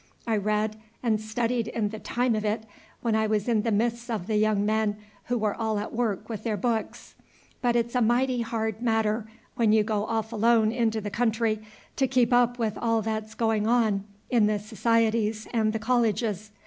I 0.25 0.35
read 0.35 0.77
and 1.03 1.21
studied 1.21 1.67
in 1.67 1.89
the 1.89 1.99
time 1.99 2.33
of 2.33 2.43
it, 2.43 2.63
when 3.03 3.13
I 3.13 3.27
was 3.27 3.47
in 3.47 3.61
the 3.61 3.71
midst 3.71 4.09
of 4.09 4.25
the 4.25 4.35
young 4.37 4.65
men 4.65 4.97
who 5.25 5.37
were 5.37 5.53
all 5.53 5.77
at 5.77 5.93
work 5.93 6.27
with 6.27 6.43
their 6.43 6.57
books; 6.57 7.13
but 7.61 7.75
it's 7.75 7.93
a 7.93 8.01
mighty 8.01 8.41
hard 8.41 8.81
matter, 8.81 9.27
when 9.57 9.71
you 9.71 9.83
go 9.83 10.07
off 10.07 10.33
alone 10.33 10.71
into 10.71 11.01
the 11.01 11.11
country, 11.11 11.59
to 11.97 12.07
keep 12.07 12.33
up 12.33 12.57
with 12.57 12.79
all 12.81 13.03
that's 13.03 13.35
going 13.35 13.67
on 13.67 14.03
in 14.31 14.47
the 14.47 14.57
Societies 14.57 15.47
and 15.53 15.71
the 15.71 15.77
Colleges. 15.77 16.49